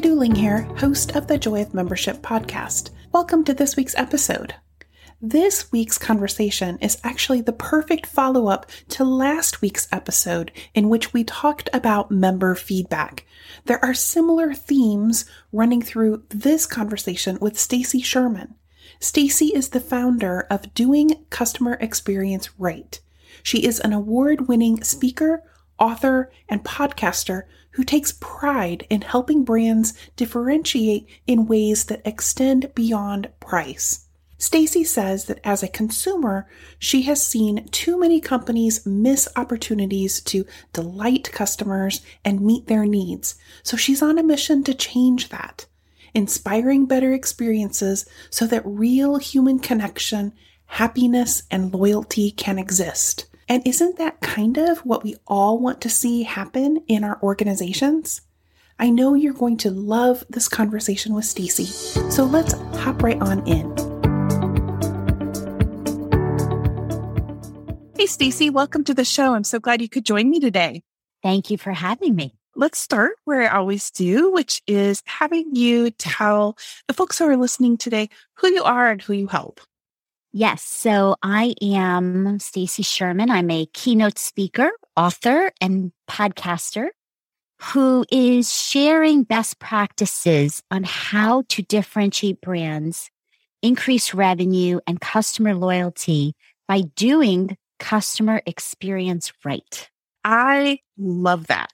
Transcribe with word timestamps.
Joy 0.00 0.08
Duling 0.08 0.34
here, 0.34 0.62
host 0.78 1.14
of 1.14 1.26
the 1.26 1.36
Joy 1.36 1.60
of 1.60 1.74
Membership 1.74 2.22
podcast. 2.22 2.88
Welcome 3.12 3.44
to 3.44 3.52
this 3.52 3.76
week's 3.76 3.94
episode. 3.96 4.54
This 5.20 5.70
week's 5.72 5.98
conversation 5.98 6.78
is 6.78 6.98
actually 7.04 7.42
the 7.42 7.52
perfect 7.52 8.06
follow 8.06 8.48
up 8.48 8.64
to 8.90 9.04
last 9.04 9.60
week's 9.60 9.88
episode 9.92 10.52
in 10.74 10.88
which 10.88 11.12
we 11.12 11.22
talked 11.22 11.68
about 11.74 12.10
member 12.10 12.54
feedback. 12.54 13.26
There 13.66 13.84
are 13.84 13.92
similar 13.92 14.54
themes 14.54 15.26
running 15.52 15.82
through 15.82 16.22
this 16.30 16.64
conversation 16.64 17.36
with 17.38 17.60
Stacy 17.60 18.00
Sherman. 18.00 18.54
Stacy 19.00 19.48
is 19.48 19.68
the 19.68 19.80
founder 19.80 20.46
of 20.48 20.72
Doing 20.72 21.26
Customer 21.28 21.74
Experience 21.74 22.58
Right. 22.58 22.98
She 23.42 23.66
is 23.66 23.78
an 23.80 23.92
award 23.92 24.48
winning 24.48 24.82
speaker, 24.82 25.42
author, 25.80 26.30
and 26.48 26.62
podcaster 26.62 27.44
who 27.72 27.84
takes 27.84 28.12
pride 28.20 28.86
in 28.90 29.00
helping 29.00 29.44
brands 29.44 29.94
differentiate 30.16 31.08
in 31.26 31.46
ways 31.46 31.86
that 31.86 32.02
extend 32.04 32.74
beyond 32.74 33.30
price. 33.40 34.06
Stacy 34.38 34.82
says 34.84 35.26
that 35.26 35.38
as 35.44 35.62
a 35.62 35.68
consumer, 35.68 36.48
she 36.78 37.02
has 37.02 37.24
seen 37.24 37.68
too 37.68 37.98
many 38.00 38.20
companies 38.20 38.86
miss 38.86 39.28
opportunities 39.36 40.22
to 40.22 40.46
delight 40.72 41.30
customers 41.30 42.00
and 42.24 42.40
meet 42.40 42.66
their 42.66 42.86
needs. 42.86 43.34
So 43.62 43.76
she's 43.76 44.00
on 44.00 44.18
a 44.18 44.22
mission 44.22 44.64
to 44.64 44.72
change 44.72 45.28
that, 45.28 45.66
inspiring 46.14 46.86
better 46.86 47.12
experiences 47.12 48.06
so 48.30 48.46
that 48.46 48.62
real 48.64 49.18
human 49.18 49.58
connection, 49.58 50.32
happiness, 50.64 51.42
and 51.50 51.74
loyalty 51.74 52.30
can 52.30 52.58
exist. 52.58 53.26
And 53.50 53.66
isn't 53.66 53.98
that 53.98 54.20
kind 54.20 54.58
of 54.58 54.78
what 54.86 55.02
we 55.02 55.16
all 55.26 55.58
want 55.58 55.80
to 55.80 55.90
see 55.90 56.22
happen 56.22 56.84
in 56.86 57.02
our 57.02 57.20
organizations? 57.20 58.20
I 58.78 58.90
know 58.90 59.14
you're 59.14 59.32
going 59.32 59.56
to 59.56 59.72
love 59.72 60.22
this 60.30 60.48
conversation 60.48 61.14
with 61.14 61.24
Stacy. 61.24 61.64
So 62.12 62.22
let's 62.22 62.52
hop 62.78 63.02
right 63.02 63.20
on 63.20 63.44
in. 63.48 63.74
Hey 67.96 68.06
Stacy, 68.06 68.50
welcome 68.50 68.84
to 68.84 68.94
the 68.94 69.04
show. 69.04 69.34
I'm 69.34 69.42
so 69.42 69.58
glad 69.58 69.82
you 69.82 69.88
could 69.88 70.06
join 70.06 70.30
me 70.30 70.38
today. 70.38 70.84
Thank 71.20 71.50
you 71.50 71.58
for 71.58 71.72
having 71.72 72.14
me. 72.14 72.36
Let's 72.54 72.78
start 72.78 73.14
where 73.24 73.42
I 73.52 73.56
always 73.56 73.90
do, 73.90 74.30
which 74.30 74.62
is 74.68 75.02
having 75.06 75.56
you 75.56 75.90
tell 75.90 76.56
the 76.86 76.94
folks 76.94 77.18
who 77.18 77.26
are 77.26 77.36
listening 77.36 77.78
today 77.78 78.10
who 78.34 78.46
you 78.46 78.62
are 78.62 78.92
and 78.92 79.02
who 79.02 79.12
you 79.12 79.26
help. 79.26 79.60
Yes. 80.32 80.62
So 80.62 81.16
I 81.22 81.54
am 81.60 82.38
Stacy 82.38 82.82
Sherman. 82.84 83.30
I'm 83.30 83.50
a 83.50 83.66
keynote 83.66 84.18
speaker, 84.18 84.70
author, 84.96 85.50
and 85.60 85.92
podcaster 86.08 86.88
who 87.60 88.06
is 88.10 88.54
sharing 88.54 89.22
best 89.24 89.58
practices 89.58 90.62
on 90.70 90.82
how 90.84 91.42
to 91.48 91.62
differentiate 91.62 92.40
brands, 92.40 93.10
increase 93.60 94.14
revenue, 94.14 94.80
and 94.86 95.00
customer 95.00 95.54
loyalty 95.54 96.34
by 96.66 96.82
doing 96.96 97.56
customer 97.78 98.40
experience 98.46 99.32
right. 99.44 99.90
I 100.24 100.80
love 100.98 101.46
that. 101.46 101.70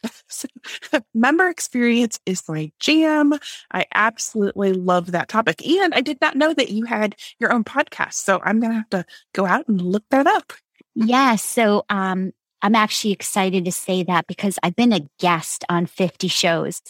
member 1.14 1.48
experience 1.48 2.20
is 2.26 2.42
my 2.48 2.70
jam. 2.78 3.34
I 3.72 3.86
absolutely 3.94 4.72
love 4.72 5.12
that 5.12 5.28
topic. 5.28 5.66
And 5.66 5.94
I 5.94 6.00
did 6.00 6.20
not 6.20 6.36
know 6.36 6.54
that 6.54 6.70
you 6.70 6.84
had 6.84 7.16
your 7.38 7.52
own 7.52 7.64
podcast. 7.64 8.14
So 8.14 8.40
I'm 8.44 8.60
going 8.60 8.70
to 8.70 8.76
have 8.76 8.90
to 8.90 9.04
go 9.34 9.46
out 9.46 9.66
and 9.68 9.80
look 9.80 10.04
that 10.10 10.26
up. 10.26 10.52
Yeah, 10.94 11.36
so 11.36 11.84
um, 11.90 12.32
I'm 12.62 12.74
actually 12.74 13.12
excited 13.12 13.64
to 13.64 13.72
say 13.72 14.02
that 14.04 14.26
because 14.26 14.58
I've 14.62 14.76
been 14.76 14.92
a 14.92 15.08
guest 15.18 15.64
on 15.68 15.86
50 15.86 16.28
shows, 16.28 16.80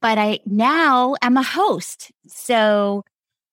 but 0.00 0.18
I 0.18 0.40
now 0.46 1.14
am 1.22 1.36
a 1.36 1.42
host. 1.42 2.10
So 2.26 3.04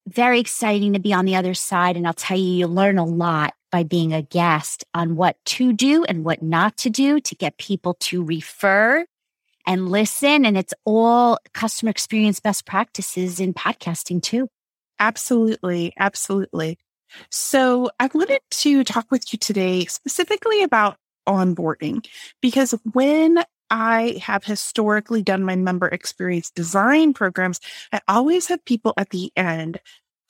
very 0.08 0.40
exciting 0.40 0.94
to 0.94 0.98
be 0.98 1.12
on 1.12 1.24
the 1.24 1.36
other 1.36 1.54
side. 1.54 1.96
And 1.96 2.06
I'll 2.06 2.14
tell 2.14 2.38
you, 2.38 2.52
you 2.52 2.66
learn 2.66 2.98
a 2.98 3.04
lot 3.04 3.54
by 3.70 3.82
being 3.82 4.12
a 4.12 4.22
guest 4.22 4.84
on 4.94 5.16
what 5.16 5.36
to 5.44 5.72
do 5.72 6.04
and 6.04 6.24
what 6.24 6.42
not 6.42 6.76
to 6.78 6.90
do 6.90 7.20
to 7.20 7.34
get 7.34 7.58
people 7.58 7.94
to 8.00 8.24
refer 8.24 9.04
and 9.66 9.88
listen. 9.88 10.44
And 10.44 10.56
it's 10.56 10.74
all 10.84 11.38
customer 11.52 11.90
experience 11.90 12.40
best 12.40 12.66
practices 12.66 13.40
in 13.40 13.54
podcasting 13.54 14.22
too. 14.22 14.48
Absolutely. 14.98 15.92
Absolutely. 15.98 16.78
So 17.30 17.90
I 17.98 18.08
wanted 18.12 18.40
to 18.50 18.84
talk 18.84 19.10
with 19.10 19.32
you 19.32 19.38
today 19.38 19.84
specifically 19.86 20.62
about 20.62 20.96
onboarding 21.28 22.06
because 22.40 22.74
when 22.92 23.42
I 23.70 24.20
have 24.22 24.44
historically 24.44 25.22
done 25.22 25.44
my 25.44 25.56
member 25.56 25.88
experience 25.88 26.50
design 26.50 27.14
programs, 27.14 27.60
I 27.92 28.00
always 28.08 28.48
have 28.48 28.64
people 28.64 28.94
at 28.96 29.10
the 29.10 29.32
end 29.36 29.80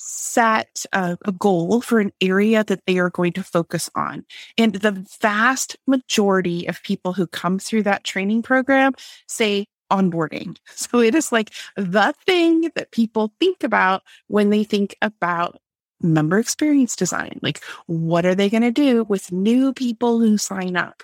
set 0.03 0.87
a, 0.93 1.19
a, 1.27 1.33
goal 1.33 1.83
for 1.83 2.01
an 2.01 2.11
area 2.23 2.65
that 2.65 2.87
they 2.87 2.99
are 2.99 3.11
going 3.11 3.33
to 3.35 3.43
focus 3.43 3.91
on. 3.95 4.25
And 4.57 4.75
the 4.75 5.07
vast 5.21 5.77
majority 5.87 6.67
of 6.67 6.83
people 6.83 7.13
who 7.13 7.27
come 7.27 7.59
through 7.59 7.83
that 7.83 8.03
training 8.03 8.43
program 8.43 8.95
say 9.27 9.67
onboarding. 9.91 10.57
So 10.75 11.01
it 11.01 11.15
is 11.15 11.31
like 11.31 11.53
the 11.77 12.15
thing 12.25 12.71
that 12.75 12.93
people 12.93 13.33
think 13.39 13.63
about 13.63 14.03
when 14.29 14.49
they 14.49 14.65
think 14.65 14.97
about 15.03 15.61
member 16.01 16.39
experience 16.39 16.97
design. 16.97 17.39
Like, 17.43 17.63
what 17.87 18.25
are 18.25 18.35
they 18.35 18.49
going 18.49 18.63
to 18.63 18.71
do 18.71 19.05
with 19.05 19.31
new 19.31 19.75
people 19.75 20.19
who 20.19 20.39
sign 20.39 20.77
up? 20.77 21.03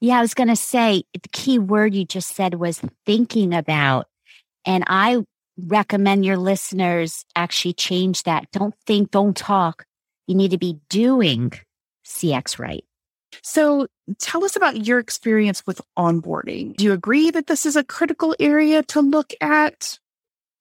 Yeah, 0.00 0.18
I 0.18 0.22
was 0.22 0.32
going 0.32 0.48
to 0.48 0.56
say 0.56 1.04
the 1.12 1.28
key 1.32 1.58
word 1.58 1.94
you 1.94 2.06
just 2.06 2.34
said 2.34 2.54
was 2.54 2.80
thinking 3.04 3.52
about. 3.52 4.06
And 4.64 4.84
I 4.86 5.18
recommend 5.66 6.24
your 6.24 6.36
listeners 6.36 7.24
actually 7.36 7.74
change 7.74 8.24
that. 8.24 8.50
Don't 8.52 8.74
think, 8.86 9.10
don't 9.10 9.36
talk. 9.36 9.84
You 10.26 10.34
need 10.34 10.50
to 10.52 10.58
be 10.58 10.78
doing 10.88 11.52
CX 12.04 12.58
right. 12.58 12.84
So 13.42 13.86
tell 14.18 14.44
us 14.44 14.56
about 14.56 14.86
your 14.86 14.98
experience 14.98 15.66
with 15.66 15.80
onboarding. 15.98 16.76
Do 16.76 16.84
you 16.84 16.92
agree 16.92 17.30
that 17.30 17.46
this 17.46 17.64
is 17.64 17.76
a 17.76 17.84
critical 17.84 18.34
area 18.40 18.82
to 18.84 19.00
look 19.00 19.32
at? 19.40 19.98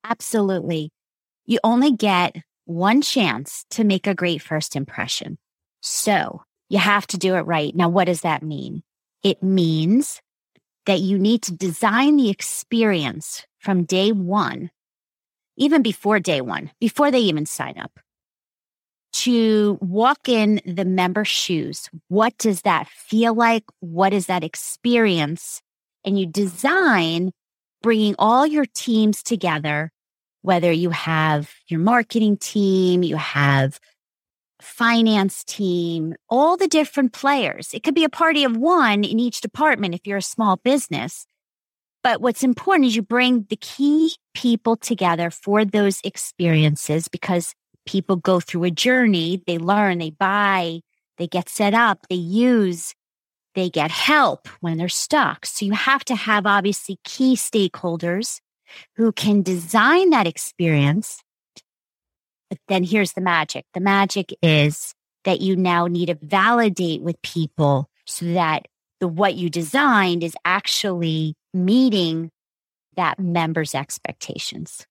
Absolutely. 0.04 0.92
You 1.46 1.60
only 1.64 1.92
get 1.92 2.36
one 2.66 3.02
chance 3.02 3.66
to 3.72 3.84
make 3.84 4.06
a 4.06 4.14
great 4.14 4.42
first 4.42 4.76
impression. 4.76 5.38
So 5.82 6.44
you 6.70 6.78
have 6.78 7.08
to 7.08 7.18
do 7.18 7.36
it 7.36 7.42
right. 7.42 7.76
Now, 7.76 7.90
what 7.90 8.06
does 8.06 8.22
that 8.22 8.44
mean? 8.44 8.84
It 9.24 9.42
means 9.42 10.22
that 10.86 11.00
you 11.00 11.18
need 11.18 11.42
to 11.44 11.52
design 11.52 12.18
the 12.18 12.30
experience 12.30 13.46
from 13.60 13.84
day 13.84 14.12
one 14.12 14.70
even 15.60 15.84
before 15.84 16.20
day 16.20 16.42
one, 16.42 16.72
before 16.80 17.12
they 17.12 17.20
even 17.20 17.46
sign 17.46 17.78
up, 17.78 18.00
to 19.12 19.78
walk 19.82 20.28
in 20.28 20.62
the 20.66 20.86
member 20.86 21.26
shoes. 21.26 21.90
What 22.08 22.38
does 22.38 22.62
that 22.62 22.88
feel 22.88 23.34
like? 23.34 23.64
What 23.80 24.14
is 24.14 24.28
that 24.28 24.44
experience? 24.44 25.62
And 26.04 26.20
you 26.20 26.26
design 26.26 27.32
bringing 27.82 28.16
all 28.18 28.48
your 28.48 28.66
teams 28.74 29.22
together, 29.22 29.92
whether 30.42 30.72
you 30.72 30.90
have 30.92 31.52
your 31.68 31.80
marketing 31.80 32.38
team, 32.38 33.04
you 33.04 33.18
have 33.18 33.80
finance 34.62 35.44
team, 35.44 36.16
all 36.30 36.58
the 36.58 36.68
different 36.68 37.14
players. 37.14 37.74
It 37.74 37.84
could 37.84 37.96
be 37.96 38.04
a 38.04 38.10
party 38.10 38.44
of 38.44 38.58
one 38.58 39.04
in 39.04 39.20
each 39.20 39.42
department 39.42 39.96
if 39.96 40.06
you're 40.06 40.18
a 40.18 40.22
small 40.22 40.58
business. 40.58 41.26
But 42.04 42.22
what's 42.22 42.44
important 42.44 42.88
is 42.88 42.96
you 42.96 43.02
bring 43.02 43.46
the 43.50 43.58
key 43.58 44.16
people 44.34 44.78
together 44.78 45.30
for 45.30 45.66
those 45.66 46.00
experiences 46.04 47.08
because 47.08 47.54
people 47.86 48.16
go 48.16 48.40
through 48.40 48.64
a 48.64 48.72
journey, 48.72 49.44
they 49.48 49.58
learn, 49.58 49.98
they 49.98 50.12
buy, 50.12 50.80
they 51.18 51.28
get 51.28 51.50
set 51.50 51.74
up, 51.74 52.08
they 52.10 52.16
use, 52.16 52.94
they 53.56 53.70
get 53.70 53.92
help 53.92 54.48
when 54.62 54.78
they're 54.78 54.88
stuck. 54.88 55.46
So 55.46 55.66
you 55.66 55.74
have 55.74 56.06
to 56.06 56.16
have 56.16 56.46
obviously 56.46 57.00
key 57.04 57.36
stakeholders 57.36 58.40
who 58.96 59.12
can 59.12 59.42
design 59.42 60.12
that 60.12 60.28
experience. 60.28 61.22
But 62.50 62.60
then 62.68 62.84
here's 62.84 63.14
the 63.14 63.22
magic 63.22 63.66
the 63.74 63.80
magic 63.80 64.34
is 64.42 64.94
that 65.26 65.42
you 65.42 65.56
now 65.56 65.88
need 65.88 66.08
to 66.08 66.16
validate 66.22 67.02
with 67.02 67.22
people 67.22 67.90
so 68.06 68.26
that 68.26 68.68
the 69.00 69.08
what 69.08 69.36
you 69.36 69.50
designed 69.50 70.24
is 70.24 70.36
actually 70.46 71.36
meeting 71.54 72.32
that 72.96 73.20
member's 73.20 73.76
expectations. 73.76 74.86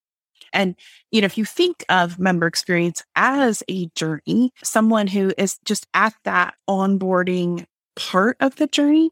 And, 0.52 0.76
you 1.10 1.20
know, 1.20 1.26
if 1.26 1.36
you 1.36 1.44
think 1.44 1.84
of 1.88 2.18
member 2.18 2.46
experience 2.46 3.02
as 3.16 3.62
a 3.68 3.86
journey, 3.94 4.52
someone 4.62 5.06
who 5.06 5.32
is 5.36 5.58
just 5.64 5.86
at 5.94 6.14
that 6.24 6.54
onboarding 6.68 7.66
part 7.96 8.36
of 8.40 8.56
the 8.56 8.66
journey, 8.66 9.10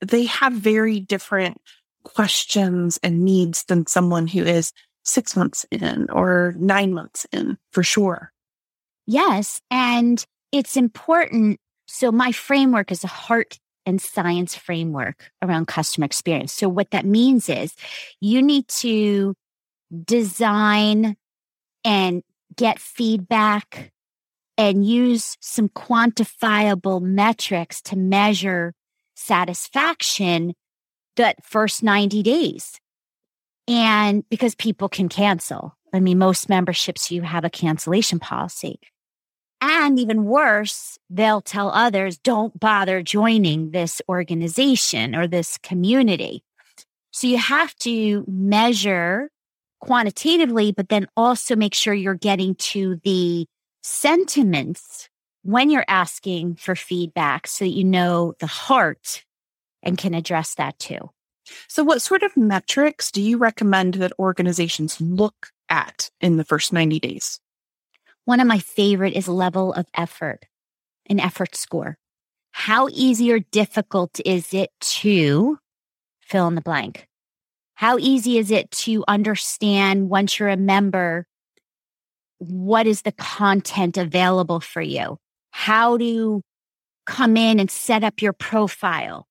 they 0.00 0.24
have 0.24 0.52
very 0.52 1.00
different 1.00 1.60
questions 2.04 2.98
and 3.02 3.24
needs 3.24 3.64
than 3.64 3.86
someone 3.86 4.28
who 4.28 4.42
is 4.42 4.72
six 5.04 5.36
months 5.36 5.66
in 5.70 6.08
or 6.10 6.54
nine 6.58 6.92
months 6.92 7.26
in 7.32 7.58
for 7.72 7.82
sure. 7.82 8.32
Yes. 9.06 9.60
And 9.70 10.24
it's 10.52 10.76
important. 10.76 11.58
So, 11.86 12.12
my 12.12 12.32
framework 12.32 12.92
is 12.92 13.02
a 13.04 13.08
heart 13.08 13.58
and 13.88 14.02
science 14.02 14.54
framework 14.54 15.30
around 15.42 15.66
customer 15.66 16.04
experience. 16.04 16.52
So, 16.52 16.68
what 16.68 16.90
that 16.90 17.06
means 17.06 17.48
is 17.48 17.74
you 18.20 18.42
need 18.42 18.68
to 18.68 19.34
design 20.04 21.16
and 21.84 22.22
get 22.54 22.78
feedback 22.78 23.90
and 24.58 24.86
use 24.86 25.38
some 25.40 25.70
quantifiable 25.70 27.00
metrics 27.00 27.80
to 27.82 27.96
measure 27.96 28.74
satisfaction 29.14 30.54
that 31.16 31.42
first 31.42 31.82
90 31.82 32.22
days. 32.22 32.78
And 33.66 34.28
because 34.28 34.54
people 34.54 34.88
can 34.88 35.08
cancel. 35.08 35.76
I 35.94 36.00
mean, 36.00 36.18
most 36.18 36.48
memberships, 36.48 37.10
you 37.10 37.22
have 37.22 37.44
a 37.44 37.50
cancellation 37.50 38.18
policy. 38.18 38.78
And 39.60 39.98
even 39.98 40.24
worse, 40.24 40.98
they'll 41.10 41.40
tell 41.40 41.70
others, 41.70 42.18
don't 42.18 42.58
bother 42.58 43.02
joining 43.02 43.70
this 43.72 44.00
organization 44.08 45.16
or 45.16 45.26
this 45.26 45.58
community. 45.58 46.44
So 47.10 47.26
you 47.26 47.38
have 47.38 47.74
to 47.76 48.24
measure 48.28 49.30
quantitatively, 49.80 50.72
but 50.72 50.88
then 50.88 51.08
also 51.16 51.56
make 51.56 51.74
sure 51.74 51.94
you're 51.94 52.14
getting 52.14 52.54
to 52.56 53.00
the 53.04 53.46
sentiments 53.82 55.08
when 55.42 55.70
you're 55.70 55.84
asking 55.88 56.56
for 56.56 56.74
feedback 56.74 57.46
so 57.46 57.64
that 57.64 57.70
you 57.70 57.84
know 57.84 58.34
the 58.38 58.46
heart 58.46 59.24
and 59.82 59.96
can 59.96 60.14
address 60.14 60.54
that 60.54 60.78
too. 60.78 61.10
So, 61.68 61.82
what 61.82 62.02
sort 62.02 62.22
of 62.22 62.36
metrics 62.36 63.10
do 63.10 63.22
you 63.22 63.38
recommend 63.38 63.94
that 63.94 64.12
organizations 64.18 65.00
look 65.00 65.48
at 65.68 66.10
in 66.20 66.36
the 66.36 66.44
first 66.44 66.72
90 66.72 67.00
days? 67.00 67.40
One 68.28 68.40
of 68.40 68.46
my 68.46 68.58
favorite 68.58 69.14
is 69.14 69.26
level 69.26 69.72
of 69.72 69.86
effort, 69.94 70.44
an 71.08 71.18
effort 71.18 71.56
score. 71.56 71.96
How 72.50 72.88
easy 72.90 73.32
or 73.32 73.38
difficult 73.38 74.20
is 74.22 74.52
it 74.52 74.68
to 74.80 75.58
fill 76.20 76.46
in 76.46 76.54
the 76.54 76.60
blank? 76.60 77.08
How 77.76 77.96
easy 77.96 78.36
is 78.36 78.50
it 78.50 78.70
to 78.82 79.02
understand 79.08 80.10
once 80.10 80.38
you're 80.38 80.50
a 80.50 80.58
member? 80.58 81.26
What 82.36 82.86
is 82.86 83.00
the 83.00 83.12
content 83.12 83.96
available 83.96 84.60
for 84.60 84.82
you? 84.82 85.16
How 85.52 85.96
to 85.96 86.42
come 87.06 87.34
in 87.34 87.58
and 87.58 87.70
set 87.70 88.04
up 88.04 88.20
your 88.20 88.34
profile? 88.34 89.26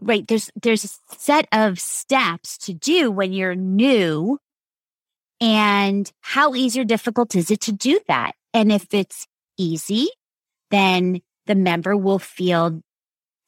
Right. 0.00 0.26
There's, 0.26 0.50
there's 0.62 0.84
a 0.84 1.16
set 1.18 1.46
of 1.52 1.78
steps 1.78 2.56
to 2.64 2.72
do 2.72 3.10
when 3.10 3.34
you're 3.34 3.54
new. 3.54 4.38
And 5.42 6.10
how 6.20 6.54
easy 6.54 6.80
or 6.80 6.84
difficult 6.84 7.34
is 7.34 7.50
it 7.50 7.60
to 7.62 7.72
do 7.72 7.98
that? 8.06 8.32
And 8.54 8.70
if 8.70 8.94
it's 8.94 9.26
easy, 9.58 10.08
then 10.70 11.20
the 11.46 11.56
member 11.56 11.96
will 11.96 12.20
feel 12.20 12.80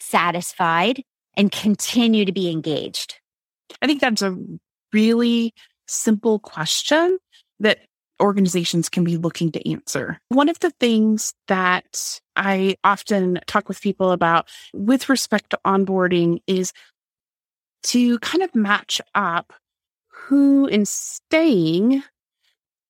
satisfied 0.01 1.05
and 1.37 1.53
continue 1.53 2.25
to 2.25 2.33
be 2.33 2.51
engaged. 2.51 3.21
I 3.81 3.87
think 3.87 4.01
that's 4.01 4.23
a 4.23 4.37
really 4.93 5.55
simple 5.87 6.41
question 6.41 7.19
that 7.61 7.79
organizations 8.21 8.89
can 8.89 9.05
be 9.05 9.17
looking 9.17 9.53
to 9.53 9.71
answer. 9.71 10.19
One 10.31 10.49
of 10.49 10.59
the 10.59 10.71
things 10.81 11.33
that 11.47 12.21
I 12.35 12.77
often 12.83 13.39
talk 13.47 13.69
with 13.69 13.81
people 13.81 14.11
about 14.11 14.49
with 14.73 15.09
respect 15.09 15.51
to 15.51 15.61
onboarding 15.65 16.41
is 16.49 16.73
to 17.85 18.19
kind 18.19 18.43
of 18.43 18.53
match 18.55 19.01
up 19.15 19.53
who 20.25 20.67
is 20.67 20.91
staying 20.91 22.03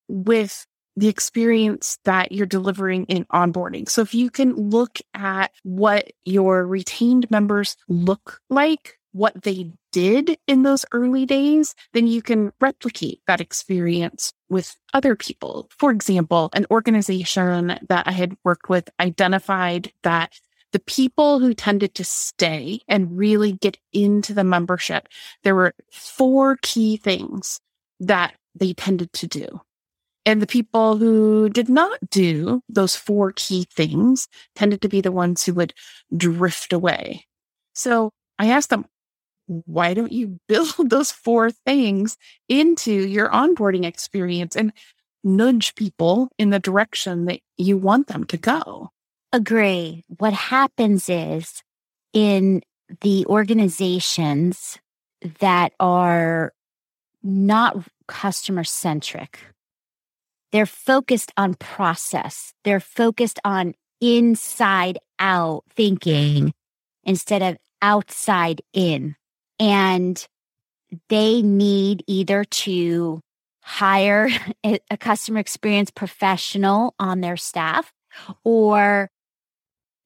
with 0.08 0.66
the 0.96 1.08
experience 1.08 1.98
that 2.04 2.30
you're 2.30 2.46
delivering 2.46 3.04
in 3.06 3.24
onboarding. 3.26 3.88
So 3.88 4.02
if 4.02 4.14
you 4.14 4.30
can 4.30 4.54
look 4.54 5.00
at 5.14 5.50
what 5.64 6.12
your 6.24 6.66
retained 6.66 7.30
members 7.30 7.76
look 7.88 8.40
like 8.48 8.98
what 9.14 9.42
they 9.42 9.70
did 9.92 10.36
in 10.48 10.64
those 10.64 10.84
early 10.92 11.24
days, 11.24 11.74
then 11.92 12.06
you 12.06 12.20
can 12.20 12.52
replicate 12.60 13.20
that 13.28 13.40
experience 13.40 14.32
with 14.48 14.76
other 14.92 15.14
people. 15.14 15.70
For 15.78 15.92
example, 15.92 16.50
an 16.52 16.66
organization 16.70 17.78
that 17.88 18.06
I 18.06 18.10
had 18.10 18.36
worked 18.44 18.68
with 18.68 18.90
identified 19.00 19.92
that 20.02 20.32
the 20.74 20.80
people 20.80 21.38
who 21.38 21.54
tended 21.54 21.94
to 21.94 22.04
stay 22.04 22.80
and 22.88 23.16
really 23.16 23.52
get 23.52 23.78
into 23.92 24.34
the 24.34 24.42
membership, 24.42 25.08
there 25.44 25.54
were 25.54 25.72
four 25.92 26.58
key 26.62 26.96
things 26.96 27.60
that 28.00 28.34
they 28.56 28.72
tended 28.72 29.12
to 29.12 29.28
do. 29.28 29.60
And 30.26 30.42
the 30.42 30.48
people 30.48 30.96
who 30.96 31.48
did 31.48 31.68
not 31.68 32.10
do 32.10 32.60
those 32.68 32.96
four 32.96 33.30
key 33.36 33.68
things 33.70 34.26
tended 34.56 34.82
to 34.82 34.88
be 34.88 35.00
the 35.00 35.12
ones 35.12 35.44
who 35.44 35.54
would 35.54 35.74
drift 36.16 36.72
away. 36.72 37.24
So 37.72 38.10
I 38.40 38.48
asked 38.48 38.70
them, 38.70 38.86
why 39.46 39.94
don't 39.94 40.10
you 40.10 40.40
build 40.48 40.90
those 40.90 41.12
four 41.12 41.52
things 41.52 42.16
into 42.48 42.92
your 42.92 43.28
onboarding 43.28 43.84
experience 43.84 44.56
and 44.56 44.72
nudge 45.22 45.76
people 45.76 46.30
in 46.36 46.50
the 46.50 46.58
direction 46.58 47.26
that 47.26 47.38
you 47.56 47.76
want 47.76 48.08
them 48.08 48.24
to 48.24 48.36
go? 48.36 48.90
Agree. 49.34 50.04
What 50.18 50.32
happens 50.32 51.08
is 51.08 51.64
in 52.12 52.62
the 53.00 53.26
organizations 53.26 54.78
that 55.40 55.72
are 55.80 56.52
not 57.20 57.76
customer 58.06 58.62
centric, 58.62 59.40
they're 60.52 60.66
focused 60.66 61.32
on 61.36 61.54
process, 61.54 62.54
they're 62.62 62.78
focused 62.78 63.40
on 63.44 63.74
inside 64.00 65.00
out 65.18 65.64
thinking 65.74 66.54
instead 67.02 67.42
of 67.42 67.56
outside 67.82 68.62
in 68.72 69.16
and 69.58 70.28
they 71.08 71.42
need 71.42 72.04
either 72.06 72.44
to 72.44 73.20
hire 73.64 74.28
a 74.64 74.96
customer 74.96 75.40
experience 75.40 75.90
professional 75.90 76.94
on 77.00 77.20
their 77.20 77.36
staff 77.36 77.92
or 78.44 79.10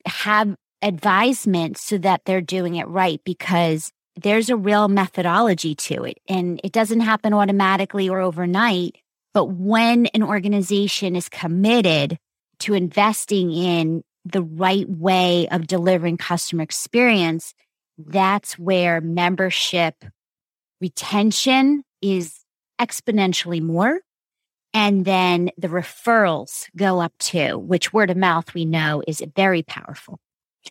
have 0.09 0.55
advisement 0.83 1.79
so 1.79 1.99
that 1.99 2.23
they're 2.25 2.41
doing 2.41 2.77
it 2.77 2.87
right 2.89 3.21
because 3.25 3.91
there's 4.17 4.49
a 4.49 4.57
real 4.57 4.89
methodology 4.89 5.75
to 5.75 6.05
it 6.05 6.19
and 6.29 6.61
it 6.63 6.73
doesn't 6.73 7.01
happen 7.01 7.33
automatically 7.33 8.09
or 8.09 8.21
overnight 8.21 8.97
but 9.35 9.47
when 9.47 10.07
an 10.07 10.23
organization 10.23 11.17
is 11.17 11.29
committed 11.29 12.19
to 12.61 12.75
investing 12.75 13.53
in 13.53 14.03
the 14.25 14.43
right 14.43 14.89
way 14.89 15.49
of 15.49 15.67
delivering 15.67 16.17
customer 16.17 16.63
experience 16.63 17.55
that's 17.99 18.57
where 18.59 19.01
membership 19.01 20.05
retention 20.81 21.83
is 22.01 22.45
exponentially 22.81 23.61
more. 23.61 24.01
And 24.75 25.05
then 25.05 25.51
the 25.57 25.69
referrals 25.69 26.69
go 26.77 27.01
up 27.01 27.13
too, 27.19 27.59
which 27.59 27.93
word 27.93 28.11
of 28.11 28.17
mouth 28.17 28.53
we 28.55 28.65
know 28.65 29.03
is 29.07 29.23
very 29.35 29.63
powerful. 29.63 30.21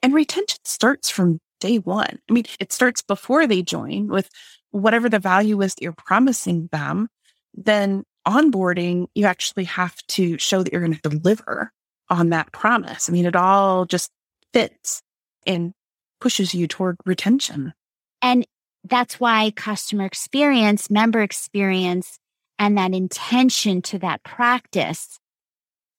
And 0.04 0.13
retention 0.13 0.60
starts 0.63 1.10
from 1.10 1.39
day 1.60 1.80
one. 1.80 2.20
I 2.30 2.34
mean, 2.34 2.46
it 2.60 2.72
starts 2.72 3.01
before 3.01 3.48
they 3.48 3.63
join 3.63 4.08
with 4.08 4.30
whatever 4.72 5.10
the 5.10 5.20
value 5.20 5.62
is 5.62 5.75
that 5.75 5.82
you're 5.82 5.94
promising 5.94 6.70
them. 6.72 7.10
Then 7.54 8.04
onboarding, 8.27 9.08
you 9.16 9.25
actually 9.25 9.63
have 9.63 9.96
to 10.10 10.38
show 10.38 10.62
that 10.62 10.72
you're 10.72 10.86
going 10.86 10.98
to 10.98 11.10
deliver 11.10 11.72
on 12.10 12.30
that 12.30 12.51
promise. 12.51 13.10
I 13.10 13.13
mean, 13.13 13.25
it 13.25 13.36
all 13.36 13.86
just 13.86 14.12
fits. 14.54 15.01
And 15.46 15.74
pushes 16.20 16.54
you 16.54 16.68
toward 16.68 16.98
retention. 17.06 17.74
And 18.22 18.46
that's 18.84 19.20
why 19.20 19.51
customer 19.51 20.06
experience, 20.06 20.89
member 20.89 21.22
experience, 21.22 22.20
and 22.60 22.78
that 22.78 22.94
intention 22.94 23.82
to 23.84 24.00
that 24.00 24.24
practice 24.24 25.20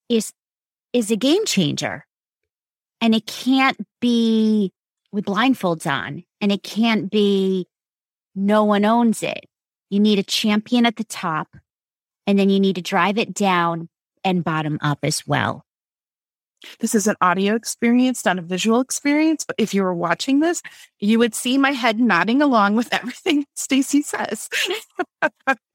is, 0.09 0.33
is 0.93 1.11
a 1.11 1.15
game 1.15 1.45
changer. 1.45 2.05
And 3.01 3.15
it 3.15 3.25
can't 3.25 3.77
be 4.01 4.73
with 5.11 5.25
blindfolds 5.25 5.89
on 5.89 6.23
and 6.41 6.51
it 6.51 6.63
can't 6.63 7.09
be 7.09 7.67
no 8.35 8.63
one 8.63 8.85
owns 8.85 9.23
it. 9.23 9.45
You 9.89 9.99
need 9.99 10.19
a 10.19 10.23
champion 10.23 10.85
at 10.85 10.97
the 10.97 11.03
top 11.03 11.47
and 12.27 12.37
then 12.37 12.49
you 12.49 12.59
need 12.59 12.75
to 12.75 12.81
drive 12.81 13.17
it 13.17 13.33
down 13.33 13.89
and 14.23 14.43
bottom 14.43 14.77
up 14.81 14.99
as 15.03 15.25
well. 15.25 15.65
This 16.79 16.95
is 16.95 17.07
an 17.07 17.15
audio 17.21 17.55
experience, 17.55 18.25
not 18.25 18.39
a 18.39 18.41
visual 18.41 18.81
experience. 18.81 19.43
But 19.45 19.55
if 19.57 19.73
you 19.73 19.83
were 19.83 19.93
watching 19.93 20.39
this, 20.39 20.61
you 20.99 21.19
would 21.19 21.33
see 21.33 21.57
my 21.57 21.71
head 21.71 21.99
nodding 21.99 22.41
along 22.41 22.75
with 22.75 22.93
everything 22.93 23.45
Stacy 23.55 24.01
says. 24.01 24.49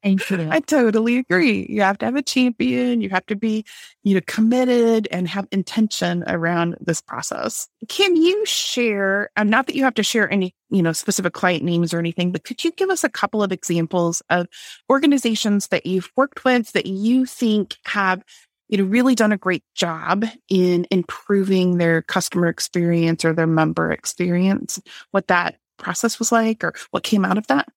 Thank 0.03 0.29
you. 0.29 0.47
I 0.51 0.59
totally 0.59 1.17
agree. 1.17 1.65
You 1.69 1.81
have 1.81 1.97
to 1.99 2.05
have 2.05 2.15
a 2.15 2.21
champion. 2.21 3.01
You 3.01 3.09
have 3.09 3.25
to 3.27 3.35
be, 3.35 3.65
you 4.03 4.15
know, 4.15 4.21
committed 4.27 5.07
and 5.11 5.27
have 5.27 5.47
intention 5.51 6.23
around 6.27 6.75
this 6.79 7.01
process. 7.01 7.67
Can 7.87 8.15
you 8.15 8.45
share? 8.45 9.29
Uh, 9.35 9.43
not 9.43 9.67
that 9.67 9.75
you 9.75 9.83
have 9.83 9.95
to 9.95 10.03
share 10.03 10.31
any, 10.31 10.55
you 10.69 10.81
know, 10.81 10.93
specific 10.93 11.33
client 11.33 11.63
names 11.63 11.93
or 11.93 11.99
anything, 11.99 12.31
but 12.31 12.43
could 12.43 12.63
you 12.63 12.71
give 12.71 12.89
us 12.89 13.03
a 13.03 13.09
couple 13.09 13.41
of 13.41 13.51
examples 13.51 14.21
of 14.29 14.47
organizations 14.89 15.67
that 15.67 15.85
you've 15.85 16.11
worked 16.15 16.43
with 16.43 16.71
that 16.73 16.85
you 16.85 17.25
think 17.25 17.75
have 17.85 18.23
you 18.67 18.77
know, 18.77 18.83
really 18.83 19.15
done 19.15 19.31
a 19.31 19.37
great 19.37 19.63
job 19.75 20.25
in 20.49 20.87
improving 20.91 21.77
their 21.77 22.01
customer 22.01 22.47
experience 22.47 23.23
or 23.23 23.33
their 23.33 23.47
member 23.47 23.91
experience, 23.91 24.81
what 25.11 25.27
that 25.27 25.57
process 25.77 26.19
was 26.19 26.31
like 26.31 26.63
or 26.63 26.73
what 26.91 27.03
came 27.03 27.25
out 27.25 27.37
of 27.37 27.47
that? 27.47 27.67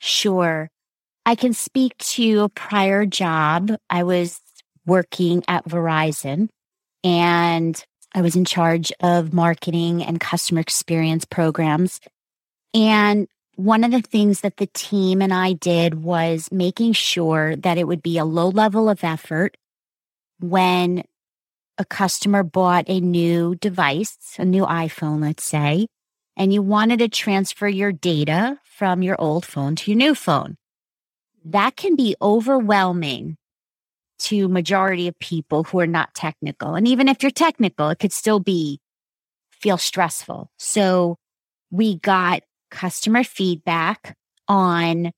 Sure. 0.00 0.70
I 1.26 1.34
can 1.34 1.52
speak 1.52 1.96
to 1.98 2.40
a 2.40 2.48
prior 2.48 3.06
job. 3.06 3.72
I 3.88 4.02
was 4.02 4.40
working 4.86 5.42
at 5.48 5.66
Verizon 5.66 6.48
and 7.02 7.82
I 8.14 8.20
was 8.20 8.36
in 8.36 8.44
charge 8.44 8.92
of 9.00 9.32
marketing 9.32 10.02
and 10.02 10.20
customer 10.20 10.60
experience 10.60 11.24
programs. 11.24 12.00
And 12.74 13.28
one 13.56 13.84
of 13.84 13.92
the 13.92 14.02
things 14.02 14.40
that 14.40 14.56
the 14.56 14.68
team 14.74 15.22
and 15.22 15.32
I 15.32 15.52
did 15.52 16.02
was 16.02 16.48
making 16.50 16.92
sure 16.92 17.56
that 17.56 17.78
it 17.78 17.86
would 17.86 18.02
be 18.02 18.18
a 18.18 18.24
low 18.24 18.48
level 18.48 18.88
of 18.88 19.04
effort 19.04 19.56
when 20.50 21.04
a 21.78 21.84
customer 21.84 22.42
bought 22.42 22.84
a 22.88 23.00
new 23.00 23.54
device, 23.56 24.36
a 24.38 24.44
new 24.44 24.64
iPhone, 24.64 25.20
let's 25.20 25.44
say, 25.44 25.86
and 26.36 26.52
you 26.52 26.62
wanted 26.62 26.98
to 27.00 27.08
transfer 27.08 27.68
your 27.68 27.92
data 27.92 28.58
from 28.64 29.02
your 29.02 29.20
old 29.20 29.44
phone 29.44 29.76
to 29.76 29.90
your 29.90 29.98
new 29.98 30.14
phone. 30.14 30.56
That 31.44 31.76
can 31.76 31.96
be 31.96 32.16
overwhelming 32.22 33.36
to 34.20 34.48
majority 34.48 35.08
of 35.08 35.18
people 35.18 35.64
who 35.64 35.80
are 35.80 35.86
not 35.86 36.14
technical. 36.14 36.74
And 36.74 36.88
even 36.88 37.08
if 37.08 37.22
you're 37.22 37.30
technical, 37.30 37.90
it 37.90 37.98
could 37.98 38.12
still 38.12 38.40
be 38.40 38.80
feel 39.50 39.78
stressful. 39.78 40.50
So 40.58 41.16
we 41.70 41.98
got 41.98 42.42
customer 42.70 43.24
feedback 43.24 44.16
on 44.48 45.10